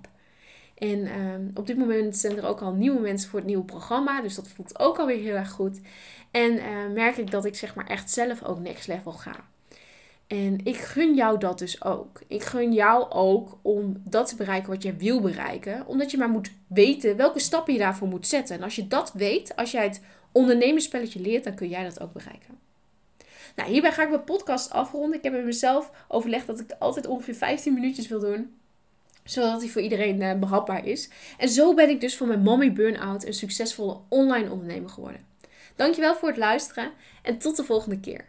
En 0.77 0.99
uh, 0.99 1.11
op 1.53 1.67
dit 1.67 1.77
moment 1.77 2.17
zijn 2.17 2.37
er 2.37 2.47
ook 2.47 2.61
al 2.61 2.73
nieuwe 2.73 2.99
mensen 2.99 3.29
voor 3.29 3.39
het 3.39 3.47
nieuwe 3.47 3.65
programma. 3.65 4.21
Dus 4.21 4.35
dat 4.35 4.47
voelt 4.47 4.79
ook 4.79 4.97
alweer 4.97 5.21
heel 5.21 5.35
erg 5.35 5.51
goed. 5.51 5.79
En 6.31 6.53
uh, 6.53 6.93
merk 6.93 7.17
ik 7.17 7.31
dat 7.31 7.45
ik 7.45 7.55
zeg 7.55 7.75
maar 7.75 7.87
echt 7.87 8.11
zelf 8.11 8.43
ook 8.43 8.59
next 8.59 8.87
level 8.87 9.11
ga. 9.11 9.45
En 10.29 10.59
ik 10.63 10.77
gun 10.77 11.15
jou 11.15 11.39
dat 11.39 11.59
dus 11.59 11.83
ook. 11.83 12.21
Ik 12.27 12.43
gun 12.43 12.73
jou 12.73 13.11
ook 13.11 13.57
om 13.61 14.01
dat 14.03 14.27
te 14.27 14.35
bereiken 14.35 14.69
wat 14.69 14.83
je 14.83 14.95
wil 14.95 15.21
bereiken. 15.21 15.87
Omdat 15.87 16.11
je 16.11 16.17
maar 16.17 16.29
moet 16.29 16.51
weten 16.67 17.15
welke 17.15 17.39
stappen 17.39 17.73
je 17.73 17.79
daarvoor 17.79 18.07
moet 18.07 18.27
zetten. 18.27 18.55
En 18.55 18.63
als 18.63 18.75
je 18.75 18.87
dat 18.87 19.11
weet, 19.13 19.55
als 19.55 19.71
jij 19.71 19.83
het 19.83 20.01
ondernemerspelletje 20.31 21.21
leert, 21.21 21.43
dan 21.43 21.55
kun 21.55 21.67
jij 21.67 21.83
dat 21.83 21.99
ook 21.99 22.13
bereiken. 22.13 22.57
Nou, 23.55 23.69
hierbij 23.69 23.91
ga 23.91 24.03
ik 24.03 24.09
mijn 24.09 24.23
podcast 24.23 24.71
afronden. 24.71 25.17
Ik 25.17 25.23
heb 25.23 25.33
met 25.33 25.45
mezelf 25.45 25.91
overlegd 26.07 26.47
dat 26.47 26.59
ik 26.59 26.75
altijd 26.79 27.07
ongeveer 27.07 27.35
15 27.35 27.73
minuutjes 27.73 28.07
wil 28.07 28.19
doen 28.19 28.53
zodat 29.23 29.61
hij 29.61 29.69
voor 29.69 29.81
iedereen 29.81 30.21
uh, 30.21 30.33
behapbaar 30.33 30.85
is. 30.85 31.09
En 31.37 31.49
zo 31.49 31.73
ben 31.73 31.89
ik 31.89 32.01
dus 32.01 32.17
van 32.17 32.27
mijn 32.27 32.41
mommy 32.41 32.73
burn-out 32.73 33.25
een 33.25 33.33
succesvolle 33.33 33.97
online 34.07 34.51
ondernemer 34.51 34.89
geworden. 34.89 35.21
Dankjewel 35.75 36.15
voor 36.15 36.27
het 36.27 36.37
luisteren 36.37 36.91
en 37.21 37.37
tot 37.37 37.55
de 37.55 37.63
volgende 37.63 37.99
keer. 37.99 38.25